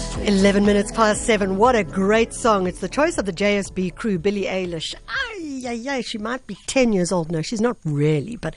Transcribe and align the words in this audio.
11 0.00 0.64
minutes 0.64 0.92
past 0.92 1.26
seven. 1.26 1.56
What 1.56 1.76
a 1.76 1.84
great 1.84 2.32
song. 2.32 2.66
It's 2.66 2.80
the 2.80 2.88
choice 2.88 3.18
of 3.18 3.26
the 3.26 3.32
JSB 3.32 3.94
crew, 3.94 4.18
Billie 4.18 4.44
Eilish. 4.44 4.94
Ay, 5.08 5.62
ay, 5.66 5.84
ay, 5.88 6.00
she 6.00 6.18
might 6.18 6.46
be 6.46 6.56
10 6.66 6.92
years 6.92 7.12
old. 7.12 7.30
No, 7.30 7.42
she's 7.42 7.60
not 7.60 7.76
really, 7.84 8.36
but, 8.36 8.54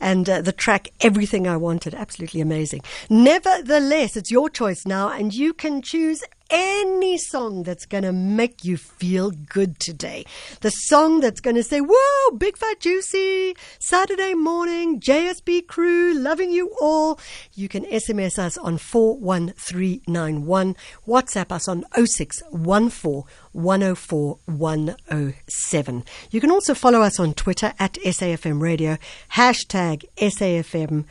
and 0.00 0.28
uh, 0.28 0.42
the 0.42 0.52
track, 0.52 0.88
Everything 1.00 1.46
I 1.46 1.56
Wanted, 1.56 1.94
absolutely 1.94 2.40
amazing. 2.40 2.82
Nevertheless, 3.10 4.16
it's 4.16 4.30
your 4.30 4.48
choice 4.48 4.86
now, 4.86 5.08
and 5.08 5.34
you 5.34 5.52
can 5.52 5.82
choose 5.82 6.22
any 6.50 7.18
song 7.18 7.62
that's 7.62 7.86
going 7.86 8.04
to 8.04 8.12
make 8.12 8.64
you 8.64 8.76
feel 8.76 9.30
good 9.30 9.78
today. 9.78 10.24
The 10.60 10.70
song 10.70 11.20
that's 11.20 11.40
going 11.40 11.56
to 11.56 11.62
say, 11.62 11.80
whoa, 11.80 12.36
big 12.36 12.56
fat 12.56 12.80
juicy, 12.80 13.56
Saturday 13.78 14.34
morning, 14.34 15.00
JSB 15.00 15.66
crew, 15.66 16.14
loving 16.14 16.50
you 16.50 16.74
all. 16.80 17.18
You 17.54 17.68
can 17.68 17.84
SMS 17.84 18.38
us 18.38 18.58
on 18.58 18.78
41391, 18.78 20.76
WhatsApp 21.06 21.52
us 21.52 21.68
on 21.68 21.84
0614 21.94 23.24
104 23.52 24.38
107. 24.44 26.04
You 26.30 26.40
can 26.40 26.50
also 26.50 26.74
follow 26.74 27.02
us 27.02 27.18
on 27.18 27.34
Twitter 27.34 27.72
at 27.78 27.94
SAFM 27.94 28.60
Radio, 28.60 28.98
hashtag 29.32 30.04
SAFM. 30.16 31.06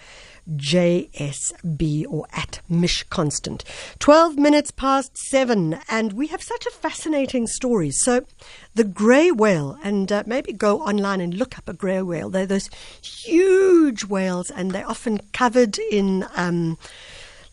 JSB 0.49 2.05
or 2.09 2.27
at 2.33 2.61
Mish 2.69 3.03
Constant. 3.03 3.63
12 3.99 4.37
minutes 4.37 4.71
past 4.71 5.17
seven, 5.17 5.79
and 5.89 6.13
we 6.13 6.27
have 6.27 6.41
such 6.41 6.65
a 6.65 6.71
fascinating 6.71 7.47
story. 7.47 7.91
So, 7.91 8.25
the 8.73 8.83
grey 8.83 9.31
whale, 9.31 9.77
and 9.83 10.11
uh, 10.11 10.23
maybe 10.25 10.53
go 10.53 10.81
online 10.81 11.21
and 11.21 11.33
look 11.33 11.57
up 11.57 11.67
a 11.67 11.73
grey 11.73 12.01
whale. 12.01 12.29
They're 12.29 12.45
those 12.45 12.69
huge 13.01 14.05
whales, 14.05 14.51
and 14.51 14.71
they're 14.71 14.87
often 14.87 15.19
covered 15.33 15.77
in. 15.91 16.25
Um, 16.35 16.77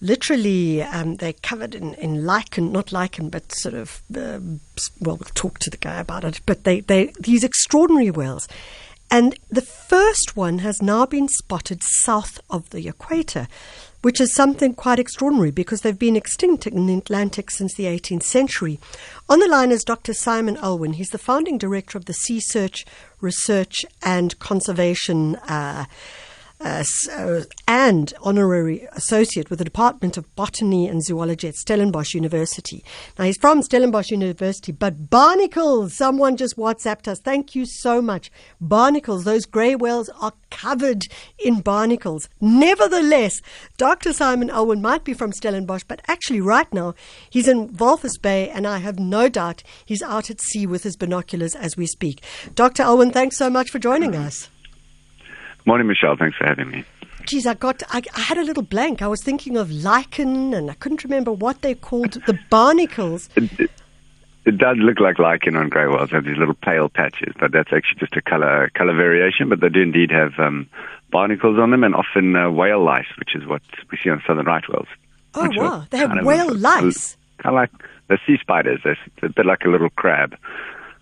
literally, 0.03 0.83
um, 0.83 1.17
they're 1.17 1.33
covered 1.33 1.75
in, 1.75 1.95
in 1.95 2.27
lichen, 2.27 2.73
not 2.73 2.93
lichen, 2.93 3.31
but 3.31 3.53
sort 3.53 3.75
of, 3.75 4.03
uh, 4.15 4.41
well, 5.01 5.17
we'll 5.17 5.31
talk 5.35 5.59
to 5.61 5.71
the 5.71 5.77
guy 5.79 6.01
about 6.01 6.25
it. 6.25 6.41
But 6.45 6.65
they, 6.65 6.81
they, 6.81 7.13
these 7.21 7.45
extraordinary 7.45 8.11
whales. 8.11 8.49
And 9.13 9.39
the 9.51 9.61
first 9.61 10.39
one 10.39 10.61
has 10.61 10.81
now 10.81 11.05
been 11.05 11.29
spotted 11.29 11.83
south 11.83 12.41
of 12.49 12.71
the 12.71 12.89
equator, 12.89 13.47
which 14.01 14.19
is 14.23 14.35
something 14.35 14.73
quite 14.73 14.99
extraordinary 14.99 15.51
because 15.51 15.83
they've 15.83 15.99
been 15.99 16.17
extinct 16.17 16.67
in 16.67 16.87
the 16.87 16.97
Atlantic 16.97 17.51
since 17.51 17.75
the 17.75 17.85
18th 17.85 18.23
century. 18.23 18.81
On 19.29 19.39
the 19.39 19.49
line 19.49 19.71
is 19.71 19.85
Dr. 19.85 20.15
Simon 20.15 20.57
Elwen. 20.57 20.95
He's 20.95 21.11
the 21.11 21.19
founding 21.19 21.59
director 21.59 21.99
of 21.99 22.07
the 22.07 22.15
Sea 22.15 22.41
Search 22.41 22.87
Research 23.21 23.85
and 24.03 24.39
Conservation. 24.39 25.37
Uh, 25.37 25.85
uh, 26.65 27.43
and 27.67 28.13
honorary 28.23 28.87
associate 28.93 29.51
with 29.51 29.59
the 29.59 29.65
Department 29.65 30.17
of 30.17 30.35
Botany 30.37 30.87
and 30.89 31.03
Zoology 31.03 31.49
at 31.49 31.55
Stellenbosch 31.55 32.15
University. 32.15 32.85
Now, 33.19 33.25
he's 33.25 33.37
from 33.37 33.63
Stellenbosch 33.63 34.11
University, 34.11 34.73
but 34.73 35.11
barnacles, 35.11 35.97
someone 35.97 36.37
just 36.37 36.57
WhatsApped 36.57 37.09
us. 37.09 37.21
Thank 37.21 37.55
you 37.55 37.67
so 37.67 38.01
much. 38.01 38.31
Barnacles, 38.61 39.25
those 39.25 39.47
grey 39.47 39.75
whales 39.75 40.09
are 40.21 40.33
covered 40.51 41.07
in 41.39 41.61
barnacles. 41.61 42.29
Nevertheless, 42.41 43.41
Dr. 43.77 44.13
Simon 44.13 44.49
Elwen 44.49 44.81
might 44.81 45.05
be 45.05 45.15
from 45.15 45.33
Stellenbosch, 45.33 45.85
but 45.89 46.01
actually, 46.07 46.41
right 46.41 46.73
now, 46.73 46.95
he's 47.29 47.49
in 47.49 47.71
Walvis 47.71 48.21
Bay, 48.21 48.49
and 48.51 48.67
I 48.67 48.79
have 48.79 48.99
no 48.99 49.29
doubt 49.29 49.63
he's 49.85 50.03
out 50.03 50.31
at 50.31 50.41
sea 50.41 50.67
with 50.67 50.83
his 50.83 50.97
binoculars 50.97 51.55
as 51.55 51.77
we 51.77 51.87
speak. 51.87 52.23
Dr. 52.55 52.83
Elwen, 52.83 53.13
thanks 53.13 53.37
so 53.37 53.51
much 53.51 53.71
for 53.71 53.79
joining 53.79 54.15
us. 54.15 54.49
Morning, 55.65 55.87
Michelle. 55.87 56.17
Thanks 56.17 56.37
for 56.37 56.47
having 56.47 56.71
me. 56.71 56.85
Geez, 57.25 57.47
I 57.47 57.55
got, 57.55 57.83
I, 57.91 58.03
I, 58.15 58.21
had 58.21 58.39
a 58.39 58.43
little 58.43 58.65
blank. 58.65 59.01
I 59.01 59.07
was 59.07 59.23
thinking 59.23 59.57
of 59.57 59.71
lichen, 59.71 60.55
and 60.55 60.71
I 60.71 60.75
couldn't 60.75 61.05
remember 61.05 61.33
what 61.33 61.63
they 61.63 61.75
called 61.75 62.15
the 62.27 62.37
barnacles. 62.51 63.29
It, 63.37 63.71
does 64.59 64.77
look 64.79 64.99
like 64.99 65.21
lichen 65.21 65.57
on 65.57 65.69
grey 65.69 65.87
whales. 65.87 66.11
They 66.11 66.17
have 66.17 66.25
these 66.25 66.37
little 66.37 66.55
pale 66.55 66.89
patches, 66.89 67.33
but 67.39 67.53
that's 67.53 67.73
actually 67.73 68.01
just 68.01 68.17
a 68.17 68.23
color 68.23 68.71
color 68.75 68.93
variation. 68.93 69.49
But 69.49 69.61
they 69.61 69.69
do 69.69 69.83
indeed 69.83 70.11
have 70.11 70.33
um, 70.39 70.69
barnacles 71.13 71.61
on 71.61 71.71
them, 71.71 71.85
and 71.85 71.95
often 71.95 72.35
uh, 72.35 72.51
whale 72.51 72.83
lice, 72.83 73.07
which 73.19 73.37
is 73.37 73.47
what 73.47 73.63
we 73.93 73.99
see 74.03 74.11
on 74.11 74.21
southern 74.27 74.47
right 74.47 74.69
whales. 74.69 74.89
Oh 75.35 75.49
wow, 75.55 75.87
they 75.91 75.99
have 75.99 76.25
whale 76.25 76.53
lice. 76.53 77.17
Kind 77.39 77.55
of 77.57 77.61
like 77.61 77.71
the 78.09 78.19
sea 78.27 78.37
spiders. 78.41 78.81
They're 78.83 78.97
a 79.23 79.29
bit 79.29 79.47
like 79.47 79.65
a 79.65 79.69
little 79.69 79.91
crab. 79.91 80.37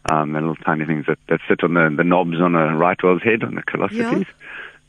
Um, 0.08 0.32
the 0.32 0.40
little 0.40 0.56
tiny 0.56 0.86
things 0.86 1.04
that, 1.06 1.18
that 1.28 1.40
sit 1.46 1.62
on 1.62 1.74
the, 1.74 1.94
the 1.94 2.04
knobs 2.04 2.40
on 2.40 2.54
a 2.54 2.76
right 2.76 3.00
whale's 3.02 3.22
head, 3.22 3.44
on 3.44 3.54
the 3.54 3.62
callosities. 3.62 4.26
Yeah. 4.26 4.34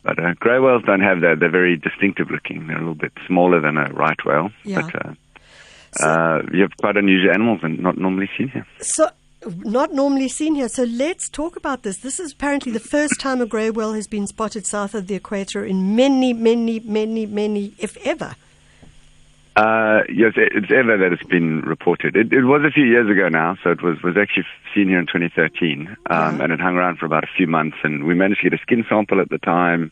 But 0.04 0.20
uh, 0.20 0.34
grey 0.36 0.60
whales 0.60 0.84
don't 0.86 1.02
have 1.02 1.22
that. 1.22 1.40
They're 1.40 1.50
very 1.50 1.78
distinctive 1.78 2.32
looking. 2.32 2.68
They're 2.68 2.78
a 2.78 2.80
little 2.80 2.96
bit 2.96 3.12
smaller 3.28 3.60
than 3.60 3.78
a 3.78 3.92
right 3.94 4.18
whale. 4.26 4.52
Yeah. 4.64 4.82
But 4.82 5.06
uh, 5.06 5.14
so, 5.94 6.08
uh, 6.08 6.42
you 6.54 6.62
have 6.62 6.76
quite 6.78 6.98
unusual 6.98 7.34
animals 7.34 7.60
and 7.62 7.80
not 7.80 7.98
normally 7.98 8.30
seen 8.38 8.48
here. 8.48 8.66
So, 8.80 9.10
not 9.46 9.94
normally 9.94 10.30
seen 10.30 10.56
here. 10.56 10.70
So 10.70 10.84
let's 10.84 11.28
talk 11.30 11.56
about 11.56 11.84
this. 11.84 11.98
This 11.98 12.20
is 12.20 12.32
apparently 12.32 12.72
the 12.72 12.80
first 12.80 13.20
time 13.20 13.42
a 13.42 13.46
grey 13.46 13.70
whale 13.70 13.94
has 13.94 14.08
been 14.08 14.28
spotted 14.28 14.66
south 14.66 14.94
of 14.94 15.08
the 15.08 15.16
equator 15.16 15.66
in 15.66 15.96
many, 15.96 16.34
many, 16.34 16.80
many, 16.80 17.26
many, 17.26 17.74
if 17.78 17.98
ever. 18.06 18.36
Uh, 19.56 20.02
yes, 20.08 20.34
it's 20.38 20.72
ever 20.72 20.98
that 20.98 21.12
it's 21.12 21.24
been 21.24 21.62
reported. 21.62 22.16
It, 22.16 22.32
it, 22.32 22.44
was 22.44 22.62
a 22.66 22.72
few 22.72 22.86
years 22.86 23.10
ago 23.10 23.28
now, 23.28 23.58
so 23.62 23.72
it 23.72 23.82
was, 23.82 24.02
was 24.02 24.16
actually 24.16 24.46
seen 24.74 24.88
here 24.88 25.00
in 25.00 25.08
2013, 25.08 25.88
um, 25.90 25.96
uh-huh. 26.06 26.38
and 26.42 26.54
it 26.54 26.62
hung 26.62 26.76
around 26.76 27.00
for 27.00 27.06
about 27.06 27.26
a 27.26 27.30
few 27.36 27.48
months, 27.48 27.78
and 27.84 28.06
we 28.06 28.16
managed 28.16 28.42
to 28.42 28.50
get 28.50 28.58
a 28.58 28.62
skin 28.62 28.86
sample 28.88 29.20
at 29.20 29.30
the 29.30 29.38
time, 29.40 29.92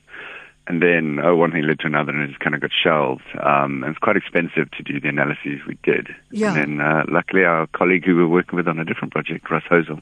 and 0.67 0.81
then, 0.81 1.19
oh, 1.21 1.35
one 1.35 1.51
thing 1.51 1.63
led 1.63 1.79
to 1.79 1.87
another, 1.87 2.11
and 2.11 2.21
it 2.21 2.27
just 2.27 2.39
kind 2.39 2.55
of 2.55 2.61
got 2.61 2.71
shelved. 2.71 3.23
Um, 3.43 3.83
and 3.83 3.91
it's 3.91 3.99
quite 3.99 4.15
expensive 4.15 4.71
to 4.71 4.83
do 4.83 4.99
the 4.99 5.09
analyses 5.09 5.59
we 5.67 5.77
did. 5.83 6.07
Yeah. 6.31 6.53
And 6.53 6.79
then, 6.79 6.81
uh, 6.81 7.03
luckily, 7.09 7.43
our 7.43 7.67
colleague 7.67 8.05
who 8.05 8.15
we 8.15 8.21
were 8.21 8.29
working 8.29 8.55
with 8.55 8.67
on 8.67 8.79
a 8.79 8.85
different 8.85 9.11
project, 9.11 9.49
Rus 9.49 9.63
Hoelzel, 9.69 10.01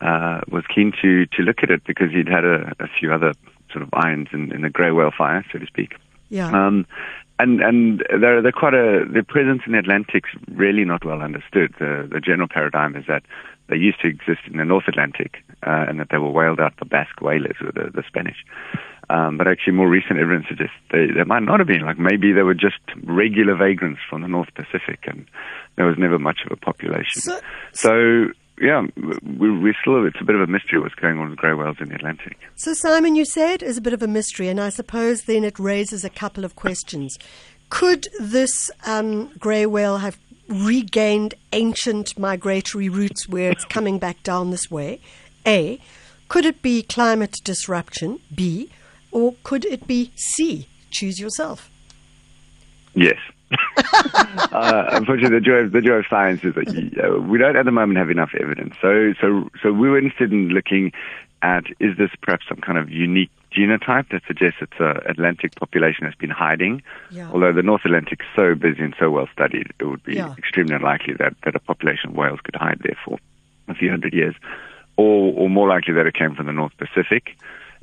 uh, 0.00 0.40
was 0.48 0.64
keen 0.74 0.92
to, 1.00 1.26
to 1.26 1.42
look 1.42 1.62
at 1.62 1.70
it 1.70 1.84
because 1.86 2.10
he'd 2.10 2.28
had 2.28 2.44
a, 2.44 2.74
a 2.80 2.88
few 2.98 3.12
other 3.12 3.32
sort 3.72 3.82
of 3.82 3.88
irons 3.94 4.28
in, 4.32 4.52
in 4.52 4.62
the 4.62 4.68
grey 4.68 4.90
whale 4.90 5.12
fire, 5.16 5.44
so 5.52 5.58
to 5.58 5.66
speak. 5.66 5.94
Yeah. 6.28 6.50
Um, 6.50 6.86
and 7.38 7.60
and 7.60 8.04
they're 8.20 8.42
they're 8.42 8.52
quite 8.52 8.74
a 8.74 9.04
their 9.10 9.24
presence 9.24 9.62
in 9.66 9.72
the 9.72 9.78
Atlantic's 9.78 10.30
really 10.48 10.84
not 10.84 11.04
well 11.04 11.20
understood. 11.20 11.74
The 11.78 12.08
the 12.10 12.20
general 12.20 12.48
paradigm 12.48 12.96
is 12.96 13.04
that 13.08 13.22
they 13.68 13.76
used 13.76 14.00
to 14.02 14.08
exist 14.08 14.40
in 14.46 14.58
the 14.58 14.64
North 14.64 14.84
Atlantic 14.88 15.42
uh, 15.66 15.86
and 15.88 15.98
that 15.98 16.08
they 16.10 16.18
were 16.18 16.30
whaled 16.30 16.60
out 16.60 16.76
by 16.76 16.86
Basque 16.86 17.20
whalers 17.22 17.56
or 17.62 17.72
the, 17.72 17.90
the 17.90 18.02
Spanish. 18.06 18.36
Um, 19.08 19.36
but 19.36 19.48
actually, 19.48 19.74
more 19.74 19.88
recent 19.88 20.18
evidence 20.18 20.46
suggests 20.48 20.74
they, 20.90 21.06
they 21.06 21.24
might 21.24 21.42
not 21.42 21.60
have 21.60 21.66
been. 21.66 21.82
Like 21.82 21.98
maybe 21.98 22.32
they 22.32 22.42
were 22.42 22.54
just 22.54 22.80
regular 23.02 23.54
vagrants 23.56 24.00
from 24.08 24.22
the 24.22 24.28
North 24.28 24.48
Pacific, 24.54 25.00
and 25.06 25.26
there 25.76 25.86
was 25.86 25.96
never 25.98 26.18
much 26.18 26.38
of 26.46 26.52
a 26.52 26.56
population. 26.56 27.20
So, 27.20 27.40
so 27.72 28.26
yeah, 28.60 28.86
we, 28.96 29.50
we 29.58 29.74
still, 29.80 30.06
it's 30.06 30.20
a 30.20 30.24
bit 30.24 30.36
of 30.36 30.40
a 30.40 30.46
mystery 30.46 30.78
what's 30.78 30.94
going 30.94 31.18
on 31.18 31.30
with 31.30 31.38
grey 31.38 31.54
whales 31.54 31.76
in 31.80 31.88
the 31.88 31.96
Atlantic. 31.96 32.38
So, 32.54 32.72
Simon, 32.72 33.16
you 33.16 33.24
say 33.24 33.52
it 33.52 33.62
is 33.62 33.76
a 33.76 33.80
bit 33.80 33.92
of 33.92 34.02
a 34.02 34.06
mystery, 34.06 34.48
and 34.48 34.60
I 34.60 34.68
suppose 34.68 35.22
then 35.22 35.44
it 35.44 35.58
raises 35.58 36.04
a 36.04 36.10
couple 36.10 36.44
of 36.44 36.54
questions. 36.54 37.18
Could 37.70 38.08
this 38.20 38.70
um, 38.86 39.32
grey 39.38 39.66
whale 39.66 39.98
have 39.98 40.18
regained 40.48 41.34
ancient 41.52 42.18
migratory 42.18 42.88
routes 42.88 43.28
where 43.28 43.50
it's 43.50 43.64
coming 43.64 43.98
back 43.98 44.22
down 44.22 44.50
this 44.50 44.70
way? 44.70 45.00
A. 45.46 45.80
Could 46.28 46.44
it 46.44 46.62
be 46.62 46.82
climate 46.82 47.36
disruption? 47.42 48.20
B. 48.34 48.70
Or 49.10 49.34
could 49.42 49.64
it 49.64 49.86
be 49.86 50.12
C? 50.16 50.68
Choose 50.90 51.18
yourself. 51.18 51.70
Yes. 52.94 53.18
uh, 54.52 54.86
unfortunately, 54.92 55.38
the 55.38 55.44
joy, 55.44 55.52
of, 55.54 55.72
the 55.72 55.80
joy 55.80 55.94
of 55.94 56.06
science 56.08 56.42
is 56.42 56.54
that 56.54 56.68
uh, 57.04 57.20
we 57.20 57.38
don't 57.38 57.56
at 57.56 57.64
the 57.64 57.70
moment 57.70 57.98
have 57.98 58.10
enough 58.10 58.30
evidence. 58.40 58.74
So, 58.80 59.14
so, 59.20 59.50
so 59.62 59.72
we 59.72 59.88
were 59.88 59.98
interested 59.98 60.32
in 60.32 60.48
looking 60.48 60.92
at 61.42 61.64
is 61.78 61.96
this 61.98 62.10
perhaps 62.22 62.46
some 62.48 62.58
kind 62.58 62.78
of 62.78 62.90
unique 62.90 63.30
genotype 63.52 64.08
that 64.10 64.22
suggests 64.26 64.58
it's 64.60 64.80
an 64.80 64.98
Atlantic 65.06 65.54
population 65.54 66.04
that's 66.04 66.16
been 66.16 66.30
hiding. 66.30 66.82
Yeah. 67.10 67.30
Although 67.32 67.52
the 67.52 67.62
North 67.62 67.82
Atlantic 67.84 68.20
is 68.20 68.26
so 68.34 68.54
busy 68.54 68.82
and 68.82 68.94
so 68.98 69.10
well 69.10 69.28
studied, 69.32 69.72
it 69.78 69.84
would 69.84 70.02
be 70.02 70.14
yeah. 70.14 70.34
extremely 70.38 70.74
unlikely 70.74 71.14
that, 71.14 71.34
that 71.44 71.54
a 71.54 71.60
population 71.60 72.10
of 72.10 72.16
whales 72.16 72.40
could 72.42 72.56
hide 72.56 72.80
there 72.82 72.96
for 73.04 73.18
a 73.68 73.74
few 73.74 73.90
hundred 73.90 74.14
years. 74.14 74.34
Or, 74.96 75.32
or 75.34 75.50
more 75.50 75.68
likely 75.68 75.94
that 75.94 76.06
it 76.06 76.14
came 76.14 76.34
from 76.34 76.46
the 76.46 76.52
North 76.52 76.72
Pacific. 76.78 77.36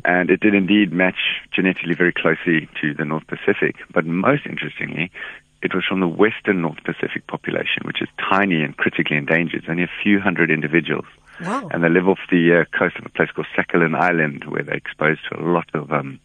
And 0.06 0.30
it 0.30 0.40
did 0.40 0.56
indeed 0.56 0.92
match 0.92 1.40
genetically 1.54 1.96
very 1.96 2.14
closely 2.14 2.68
to 2.82 2.94
the 2.94 3.06
North 3.06 3.28
Pacific. 3.28 3.76
But 3.94 4.06
most 4.06 4.46
interestingly, 4.46 5.12
it 5.62 5.76
was 5.76 5.84
from 5.88 6.00
the 6.00 6.08
western 6.08 6.62
North 6.62 6.84
Pacific 6.84 7.28
population, 7.28 7.84
which 7.86 8.02
is 8.02 8.08
tiny 8.18 8.64
and 8.64 8.76
critically 8.76 9.18
endangered. 9.18 9.62
It's 9.62 9.70
only 9.70 9.84
a 9.84 9.92
few 10.04 10.20
hundred 10.20 10.50
individuals. 10.50 11.06
Wow. 11.42 11.70
And 11.72 11.84
they 11.84 11.90
live 11.90 12.08
off 12.08 12.20
the 12.30 12.62
uh, 12.62 12.78
coast 12.78 12.98
of 12.98 13.06
a 13.06 13.10
place 13.10 13.30
called 13.32 13.48
Sakhalin 13.58 13.96
Island, 13.96 14.46
where 14.48 14.64
they're 14.64 14.76
exposed 14.76 15.22
to 15.30 15.40
a 15.40 15.44
lot 15.44 15.70
of 15.74 15.92
um, 15.92 16.20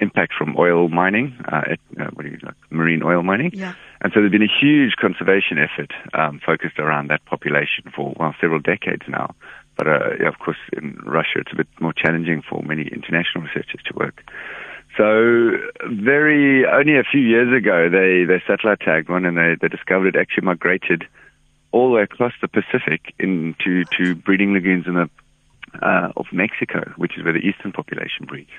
impact 0.00 0.32
from 0.36 0.56
oil 0.58 0.88
mining, 0.88 1.36
uh, 1.50 1.62
at, 1.72 1.80
uh, 2.00 2.10
what 2.14 2.24
do 2.24 2.30
you 2.30 2.38
like, 2.42 2.54
marine 2.70 3.02
oil 3.02 3.22
mining. 3.22 3.50
Yeah. 3.52 3.74
And 4.00 4.12
so 4.12 4.20
there's 4.20 4.32
been 4.32 4.42
a 4.42 4.60
huge 4.60 4.94
conservation 5.00 5.58
effort 5.58 5.92
um, 6.14 6.40
focused 6.44 6.78
around 6.78 7.10
that 7.10 7.24
population 7.26 7.84
for 7.94 8.14
well 8.18 8.34
several 8.40 8.60
decades 8.60 9.02
now. 9.08 9.34
But 9.80 9.88
uh, 9.88 10.28
of 10.28 10.38
course, 10.38 10.58
in 10.74 10.98
Russia, 11.06 11.38
it's 11.40 11.52
a 11.54 11.56
bit 11.56 11.66
more 11.80 11.94
challenging 11.94 12.42
for 12.46 12.62
many 12.62 12.82
international 12.82 13.44
researchers 13.44 13.80
to 13.86 13.94
work. 13.96 14.22
So 14.98 15.56
very 15.88 16.66
only 16.66 16.98
a 16.98 17.02
few 17.02 17.22
years 17.22 17.48
ago, 17.56 17.88
they 17.88 18.26
they 18.28 18.42
satellite 18.46 18.80
tagged 18.80 19.08
one, 19.08 19.24
and 19.24 19.38
they 19.38 19.56
they 19.58 19.68
discovered 19.68 20.14
it 20.14 20.20
actually 20.20 20.44
migrated 20.44 21.04
all 21.72 21.88
the 21.88 21.94
way 21.94 22.02
across 22.02 22.34
the 22.42 22.48
Pacific 22.48 23.14
into 23.18 23.86
to 23.96 24.14
breeding 24.16 24.52
lagoons 24.52 24.86
in 24.86 24.96
the 25.00 25.08
uh, 25.80 26.12
of 26.14 26.26
Mexico, 26.30 26.92
which 26.98 27.16
is 27.16 27.24
where 27.24 27.32
the 27.32 27.38
eastern 27.38 27.72
population 27.72 28.26
breeds. 28.26 28.52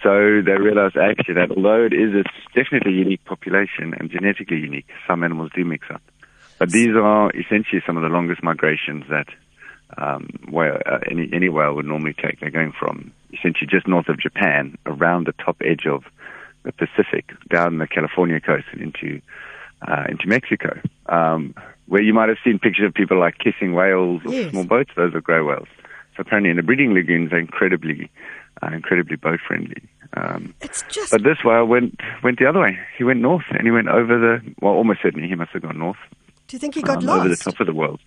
So 0.00 0.42
they 0.46 0.52
realized 0.52 0.96
actually 0.96 1.34
that 1.42 1.50
although 1.50 1.86
it 1.86 1.92
is 1.92 2.14
a 2.14 2.22
definitely 2.54 2.92
unique 2.92 3.24
population 3.24 3.94
and 3.98 4.08
genetically 4.12 4.58
unique, 4.58 4.86
some 5.08 5.24
animals 5.24 5.50
do 5.56 5.64
mix 5.64 5.88
up. 5.90 6.02
But 6.60 6.70
these 6.70 6.94
are 6.94 7.32
essentially 7.34 7.82
some 7.84 7.96
of 7.96 8.04
the 8.04 8.10
longest 8.10 8.44
migrations 8.44 9.06
that 9.10 9.26
um, 9.98 10.28
whale, 10.48 10.78
uh, 10.86 10.98
any, 11.10 11.28
any 11.32 11.48
whale 11.48 11.74
would 11.74 11.86
normally 11.86 12.14
take. 12.14 12.40
They're 12.40 12.50
going 12.50 12.72
from 12.78 13.12
essentially 13.32 13.66
just 13.70 13.86
north 13.86 14.08
of 14.08 14.18
Japan 14.18 14.76
around 14.86 15.26
the 15.26 15.32
top 15.32 15.56
edge 15.64 15.86
of 15.86 16.04
the 16.64 16.72
Pacific 16.72 17.30
down 17.50 17.78
the 17.78 17.86
California 17.86 18.40
coast 18.40 18.66
and 18.72 18.80
into 18.80 19.20
uh, 19.88 20.04
into 20.08 20.28
Mexico, 20.28 20.78
um, 21.06 21.54
where 21.86 22.02
you 22.02 22.14
might 22.14 22.28
have 22.28 22.38
seen 22.44 22.58
pictures 22.60 22.86
of 22.86 22.94
people 22.94 23.18
like 23.18 23.38
kissing 23.38 23.74
whales 23.74 24.22
or 24.24 24.32
Yes. 24.32 24.50
small 24.52 24.62
boats. 24.64 24.90
Those 24.94 25.12
are 25.14 25.20
grey 25.20 25.40
whales. 25.40 25.66
So 26.16 26.20
apparently, 26.20 26.50
in 26.50 26.56
the 26.56 26.62
breeding 26.62 26.94
lagoons, 26.94 27.30
they're 27.30 27.40
incredibly 27.40 28.10
uh, 28.62 28.68
incredibly 28.68 29.16
boat 29.16 29.40
friendly. 29.46 29.82
Um, 30.16 30.54
It's 30.60 30.84
just 30.88 31.10
but 31.10 31.24
this 31.24 31.38
whale 31.44 31.64
went 31.64 32.00
went 32.22 32.38
the 32.38 32.46
other 32.46 32.60
way. 32.60 32.78
He 32.96 33.02
went 33.02 33.20
north, 33.20 33.44
and 33.50 33.62
he 33.64 33.72
went 33.72 33.88
over 33.88 34.18
the 34.18 34.54
well, 34.60 34.74
almost 34.74 35.00
certainly 35.02 35.26
he 35.28 35.34
must 35.34 35.50
have 35.52 35.62
gone 35.62 35.78
north 35.78 35.98
do 36.52 36.56
you 36.56 36.60
think 36.60 36.74
he 36.74 36.82
got 36.82 36.98
um, 36.98 37.06
lost? 37.06 37.20
over 37.20 37.28
the 37.30 37.36
top 37.36 37.60
of 37.60 37.66
the 37.66 37.72
world. 37.72 37.98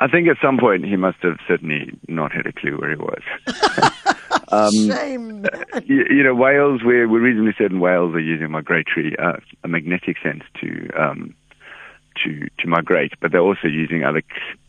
I 0.00 0.06
think 0.06 0.28
at 0.28 0.36
some 0.40 0.58
point 0.58 0.84
he 0.84 0.96
must 0.96 1.18
have 1.22 1.38
certainly 1.46 1.92
not 2.06 2.32
had 2.32 2.46
a 2.46 2.52
clue 2.52 2.76
where 2.76 2.90
he 2.90 2.96
was. 2.96 3.22
um, 4.48 4.72
Shame. 4.72 5.46
you, 5.84 6.04
you 6.08 6.22
know, 6.22 6.34
whales, 6.34 6.82
we're, 6.84 7.08
we're 7.08 7.20
reasonably 7.20 7.54
certain 7.58 7.80
whales 7.80 8.14
are 8.14 8.20
using 8.20 8.50
migratory, 8.50 9.16
uh, 9.18 9.38
a 9.64 9.68
magnetic 9.68 10.16
sense 10.22 10.44
to, 10.60 10.88
um, 10.96 11.34
to, 12.24 12.48
to 12.58 12.68
migrate, 12.68 13.12
but 13.20 13.32
they're 13.32 13.40
also 13.40 13.66
using 13.66 14.04
other 14.04 14.22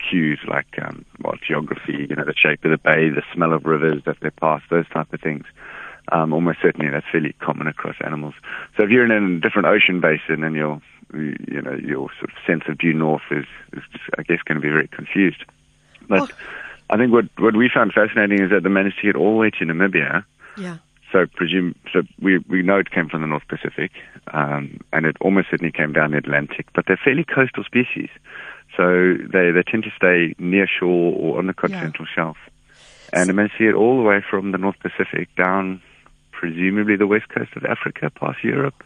cues 0.10 0.40
like, 0.48 0.68
um, 0.82 1.06
well, 1.22 1.36
geography, 1.48 2.08
you 2.10 2.16
know, 2.16 2.26
the 2.26 2.34
shape 2.36 2.64
of 2.66 2.72
the 2.72 2.78
bay, 2.78 3.10
the 3.10 3.24
smell 3.34 3.54
of 3.54 3.66
rivers 3.66 4.02
that 4.06 4.18
they 4.22 4.32
pass, 4.32 4.62
those 4.72 4.88
type 4.90 5.14
of 5.14 5.22
things. 5.22 5.46
Um, 6.12 6.34
almost 6.34 6.60
certainly 6.62 6.90
that's 6.90 7.06
fairly 7.12 7.34
common 7.40 7.68
across 7.68 7.96
animals. 8.04 8.34
So 8.78 8.84
if 8.84 8.90
you're 8.90 9.06
in 9.06 9.12
a 9.12 9.40
different 9.40 9.68
ocean 9.68 10.02
basin 10.02 10.44
and 10.44 10.56
your, 10.56 10.82
you 11.14 11.62
know, 11.62 11.76
your 11.76 12.10
sort 12.20 12.32
of 12.32 12.38
sense 12.48 12.64
of 12.68 12.78
due 12.78 12.94
north 12.94 13.22
is, 13.32 13.46
is 13.74 13.84
I 14.18 14.24
guess, 14.24 14.40
going 14.46 14.56
to 14.60 14.62
be 14.62 14.70
very 14.70 14.88
confused. 14.88 15.44
But 16.08 16.22
Oh. 16.22 16.28
I 16.90 16.98
think 16.98 17.12
what, 17.14 17.26
what 17.38 17.56
we 17.56 17.70
found 17.72 17.94
fascinating 17.94 18.42
is 18.42 18.50
that 18.50 18.64
they 18.64 18.70
managed 18.70 18.98
to 19.02 19.04
get 19.06 19.16
all 19.16 19.34
the 19.34 19.38
way 19.38 19.52
to 19.52 19.66
Namibia. 19.66 20.24
yeah. 20.58 20.78
So 21.12 21.26
presume 21.26 21.74
so 21.92 22.04
we 22.22 22.38
we 22.48 22.62
know 22.62 22.78
it 22.78 22.92
came 22.92 23.10
from 23.10 23.22
the 23.22 23.28
North 23.28 23.48
Pacific, 23.48 23.92
um, 24.32 24.80
and 24.94 25.08
it 25.08 25.18
almost 25.22 25.48
certainly 25.50 25.72
came 25.72 25.92
down 25.92 26.12
the 26.12 26.18
Atlantic. 26.18 26.68
But 26.76 26.86
they're 26.86 27.02
fairly 27.04 27.24
coastal 27.24 27.64
species, 27.64 28.10
so 28.78 29.16
they 29.18 29.50
they 29.50 29.64
tend 29.66 29.86
to 29.86 29.92
stay 29.98 30.36
near 30.38 30.68
shore 30.68 31.14
or 31.18 31.40
on 31.40 31.48
the 31.48 31.54
continental 31.56 32.06
shelf. 32.06 32.38
And 33.12 33.28
they 33.28 33.34
managed 33.34 33.58
to 33.58 33.66
get 33.66 33.74
all 33.74 33.98
the 33.98 34.04
way 34.04 34.22
from 34.30 34.52
the 34.52 34.60
North 34.60 34.78
Pacific 34.82 35.30
down, 35.36 35.82
presumably 36.40 36.96
the 36.96 37.06
west 37.06 37.28
coast 37.28 37.52
of 37.58 37.66
Africa, 37.66 38.10
past 38.10 38.42
Europe, 38.46 38.82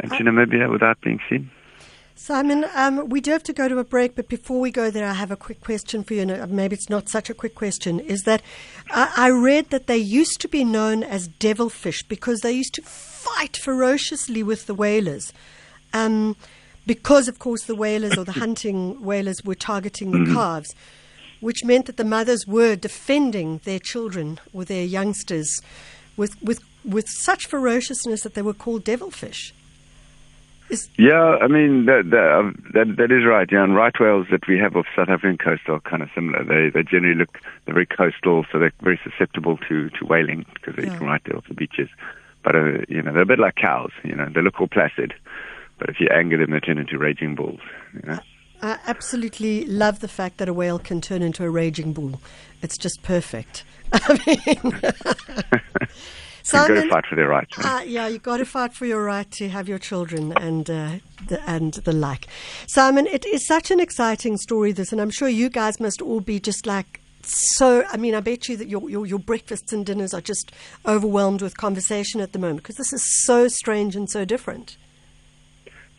and 0.00 0.10
to 0.12 0.24
Namibia 0.24 0.70
without 0.72 0.98
being 1.02 1.20
seen. 1.28 1.50
Simon, 2.14 2.64
um, 2.74 3.10
we 3.10 3.20
do 3.20 3.30
have 3.32 3.42
to 3.42 3.52
go 3.52 3.68
to 3.68 3.78
a 3.78 3.84
break, 3.84 4.14
but 4.14 4.28
before 4.28 4.60
we 4.60 4.70
go 4.70 4.90
there, 4.90 5.06
I 5.06 5.12
have 5.12 5.30
a 5.30 5.36
quick 5.36 5.60
question 5.60 6.02
for 6.02 6.14
you. 6.14 6.22
And 6.22 6.30
uh, 6.30 6.46
maybe 6.48 6.74
it's 6.74 6.88
not 6.88 7.10
such 7.10 7.28
a 7.28 7.34
quick 7.34 7.54
question. 7.54 8.00
Is 8.00 8.22
that 8.22 8.40
I, 8.90 9.12
I 9.16 9.28
read 9.28 9.68
that 9.70 9.88
they 9.88 9.98
used 9.98 10.40
to 10.40 10.48
be 10.48 10.64
known 10.64 11.02
as 11.02 11.28
devilfish 11.28 12.02
because 12.02 12.40
they 12.40 12.52
used 12.52 12.74
to 12.74 12.82
fight 12.82 13.58
ferociously 13.58 14.42
with 14.42 14.66
the 14.66 14.74
whalers. 14.74 15.34
Um, 15.92 16.36
because, 16.86 17.28
of 17.28 17.38
course, 17.38 17.64
the 17.64 17.74
whalers 17.74 18.16
or 18.16 18.24
the 18.24 18.32
hunting 18.44 19.02
whalers 19.02 19.44
were 19.44 19.54
targeting 19.54 20.10
the 20.12 20.32
calves, 20.32 20.74
which 21.40 21.62
meant 21.62 21.86
that 21.86 21.98
the 21.98 22.04
mothers 22.04 22.46
were 22.46 22.74
defending 22.74 23.58
their 23.64 23.78
children 23.78 24.40
or 24.54 24.64
their 24.64 24.84
youngsters 24.84 25.60
with, 26.16 26.40
with, 26.42 26.62
with 26.84 27.08
such 27.08 27.46
ferociousness 27.46 28.22
that 28.22 28.34
they 28.34 28.42
were 28.42 28.54
called 28.54 28.84
devilfish. 28.84 29.52
Yeah, 30.96 31.36
I 31.42 31.48
mean 31.48 31.86
that 31.86 32.04
that, 32.10 32.30
uh, 32.30 32.52
that 32.74 32.96
that 32.96 33.10
is 33.10 33.24
right. 33.26 33.48
Yeah, 33.50 33.64
and 33.64 33.74
right 33.74 33.92
whales 33.98 34.28
that 34.30 34.46
we 34.46 34.56
have 34.58 34.76
off 34.76 34.86
South 34.94 35.08
African 35.08 35.36
coast 35.36 35.62
are 35.68 35.80
kind 35.80 36.00
of 36.00 36.08
similar. 36.14 36.44
They 36.44 36.70
they 36.70 36.84
generally 36.84 37.16
look 37.16 37.38
they're 37.64 37.74
very 37.74 37.86
coastal, 37.86 38.46
so 38.52 38.60
they're 38.60 38.72
very 38.80 39.00
susceptible 39.02 39.56
to 39.68 39.90
to 39.90 40.04
whaling 40.06 40.46
because 40.54 40.76
they 40.76 40.84
Yeah. 40.84 40.96
can 40.96 41.06
right 41.08 41.20
there 41.24 41.36
off 41.36 41.48
the 41.48 41.54
beaches. 41.54 41.88
But 42.44 42.54
uh, 42.54 42.64
you 42.88 43.02
know 43.02 43.12
they're 43.12 43.22
a 43.22 43.26
bit 43.26 43.40
like 43.40 43.56
cows. 43.56 43.90
You 44.04 44.14
know 44.14 44.28
they 44.32 44.42
look 44.42 44.60
all 44.60 44.68
placid, 44.68 45.12
but 45.80 45.88
if 45.88 45.98
you 45.98 46.06
anger 46.14 46.38
them, 46.38 46.52
they 46.52 46.60
turn 46.60 46.78
into 46.78 46.98
raging 46.98 47.34
bulls. 47.34 47.60
You 47.92 48.02
know. 48.08 48.18
I 48.62 48.78
absolutely 48.86 49.64
love 49.64 49.98
the 49.98 50.06
fact 50.08 50.36
that 50.38 50.48
a 50.48 50.52
whale 50.54 50.78
can 50.78 51.00
turn 51.00 51.22
into 51.22 51.42
a 51.44 51.50
raging 51.50 51.92
bull. 51.94 52.20
It's 52.62 52.78
just 52.78 53.02
perfect. 53.02 53.64
I 53.92 54.20
mean, 54.24 54.80
They've 56.44 56.66
got 56.68 56.82
to 56.82 56.88
fight 56.88 57.06
for 57.06 57.16
their 57.16 57.28
rights. 57.28 57.56
you 57.56 57.62
know. 57.62 57.76
uh, 57.76 57.80
yeah, 57.82 58.08
you've 58.08 58.22
got 58.22 58.38
to 58.38 58.44
fight 58.44 58.72
for 58.72 58.86
your 58.86 59.04
right 59.04 59.30
to 59.32 59.48
have 59.48 59.68
your 59.68 59.78
children 59.78 60.32
and 60.36 60.68
uh, 60.68 60.92
the, 61.28 61.40
and 61.48 61.74
the 61.74 61.92
like. 61.92 62.26
Simon, 62.66 63.06
it 63.06 63.26
is 63.26 63.46
such 63.46 63.70
an 63.70 63.80
exciting 63.80 64.36
story, 64.36 64.72
this, 64.72 64.92
and 64.92 65.00
I'm 65.00 65.10
sure 65.10 65.28
you 65.28 65.48
guys 65.48 65.80
must 65.80 66.00
all 66.00 66.20
be 66.20 66.40
just 66.40 66.66
like 66.66 67.00
so. 67.22 67.84
I 67.90 67.96
mean, 67.96 68.14
I 68.14 68.20
bet 68.20 68.48
you 68.48 68.56
that 68.56 68.68
your, 68.68 68.88
your, 68.88 69.06
your 69.06 69.18
breakfasts 69.18 69.72
and 69.72 69.84
dinners 69.84 70.14
are 70.14 70.20
just 70.20 70.52
overwhelmed 70.86 71.42
with 71.42 71.56
conversation 71.56 72.20
at 72.20 72.32
the 72.32 72.38
moment 72.38 72.62
because 72.62 72.76
this 72.76 72.92
is 72.92 73.24
so 73.24 73.48
strange 73.48 73.96
and 73.96 74.08
so 74.10 74.24
different. 74.24 74.76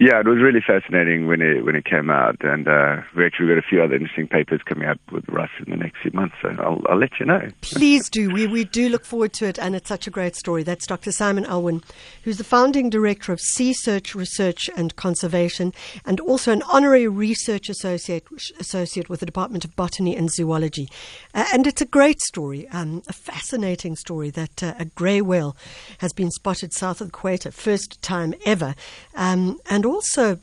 Yeah, 0.02 0.20
it 0.20 0.26
was 0.26 0.40
really 0.40 0.62
fascinating 0.66 1.28
when 1.28 1.44
it 1.44 1.64
when 1.64 1.76
it 1.76 1.86
came 1.86 2.10
out, 2.10 2.38
and 2.42 2.68
uh, 2.68 3.04
we 3.16 3.24
actually 3.24 3.50
got 3.50 3.60
a 3.60 3.62
few 3.62 3.84
other 3.84 3.94
interesting 3.94 4.28
papers 4.28 4.60
coming 4.66 4.88
out 4.88 4.98
with 5.12 5.24
Rus 5.30 5.52
in 5.64 5.70
the 5.70 5.78
next 5.78 6.02
few 6.02 6.10
months. 6.12 6.34
So 6.42 6.50
I'll 6.58 6.82
I'll 6.90 6.98
let 6.98 7.20
you 7.20 7.28
know. 7.28 7.48
Please 7.62 8.10
do. 8.10 8.34
We, 8.34 8.48
we 8.48 8.64
do 8.64 8.90
look 8.90 9.06
forward 9.06 9.32
to 9.34 9.46
it, 9.46 9.60
and 9.60 9.76
it's 9.76 9.88
such 9.88 10.08
a 10.08 10.10
great 10.10 10.36
story. 10.36 10.64
That's 10.64 10.88
Dr. 10.88 11.12
Simon 11.12 11.44
Elwen, 11.44 11.84
who's 12.24 12.40
the 12.40 12.44
founding 12.44 12.90
director 12.90 13.32
of 13.32 13.40
Sea 13.40 13.74
Search 13.74 14.16
Research 14.16 14.72
and 14.76 14.96
Conservation, 14.96 15.72
and 16.04 16.20
also 16.20 16.52
an 16.52 16.64
honorary 16.64 17.08
research 17.08 17.70
associate 17.70 18.26
associate 18.60 19.08
with 19.08 19.20
the 19.20 19.28
Department 19.28 19.66
of 19.66 19.76
Botany 19.76 20.16
and 20.16 20.32
Zoology. 20.32 20.90
Uh, 21.36 21.46
and 21.54 21.68
it's 21.68 21.82
a 21.82 21.86
great 21.86 22.22
story, 22.22 22.68
um, 22.70 23.04
a 23.08 23.14
fascinating 23.14 23.96
story 23.96 24.32
that 24.32 24.64
uh, 24.64 24.74
a 24.80 24.86
grey 24.86 25.22
whale 25.22 25.56
has 26.00 26.12
been 26.12 26.32
spotted 26.32 26.74
south 26.74 27.02
of 27.02 27.10
the 27.10 27.16
equator, 27.16 27.52
first 27.52 28.02
time 28.02 28.34
ever, 28.48 28.74
um, 29.14 29.60
and 29.70 29.86
also 29.92 30.40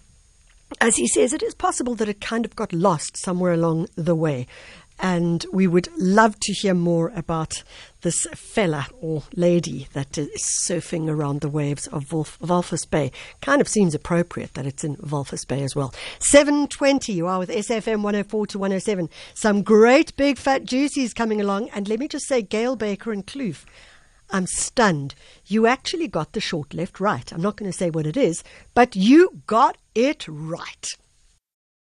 as 0.81 0.97
he 0.97 1.06
says, 1.06 1.33
it 1.33 1.43
is 1.43 1.55
possible 1.55 1.95
that 1.95 2.09
it 2.09 2.21
kind 2.21 2.45
of 2.45 2.55
got 2.55 2.73
lost 2.73 3.17
somewhere 3.17 3.52
along 3.52 3.88
the 3.97 4.14
way. 4.14 4.47
And 5.00 5.47
we 5.52 5.69
would 5.69 5.88
love 5.97 6.38
to 6.40 6.52
hear 6.52 6.75
more 6.75 7.12
about 7.14 7.62
this 8.00 8.26
fella 8.35 8.88
or 9.00 9.23
lady 9.37 9.87
that 9.93 10.19
is 10.19 10.43
surfing 10.67 11.09
around 11.09 11.40
the 11.40 11.49
waves 11.49 11.87
of 11.87 12.12
Wolf, 12.12 12.37
Walvis 12.40 12.85
Bay. 12.85 13.12
Kind 13.40 13.61
of 13.61 13.69
seems 13.69 13.95
appropriate 13.95 14.55
that 14.55 14.67
it's 14.67 14.83
in 14.83 14.97
Walvis 14.97 15.47
Bay 15.47 15.62
as 15.62 15.76
well. 15.76 15.95
720, 16.19 17.12
you 17.12 17.28
are 17.28 17.38
with 17.38 17.49
SFM 17.49 18.02
104 18.02 18.47
to 18.49 18.59
107. 18.59 19.09
Some 19.35 19.62
great 19.62 20.17
big 20.17 20.37
fat 20.37 20.64
juicies 20.64 21.14
coming 21.14 21.40
along. 21.40 21.69
And 21.71 21.88
let 21.88 22.00
me 22.00 22.09
just 22.09 22.26
say, 22.26 22.43
Gail 22.43 22.75
Baker 22.75 23.12
and 23.12 23.25
Kloof. 23.25 23.64
I'm 24.30 24.47
stunned. 24.47 25.14
You 25.47 25.66
actually 25.66 26.08
got 26.08 26.32
the 26.32 26.40
short 26.40 26.75
left 26.75 27.00
right. 27.00 27.32
I'm 27.32 27.40
not 27.40 27.56
going 27.56 27.70
to 27.70 27.76
say 27.76 27.90
what 27.90 28.06
it 28.06 28.16
is, 28.16 28.44
but 28.75 28.94
you 28.94 29.42
got 29.47 29.76
it 29.94 30.26
right. 30.28 30.87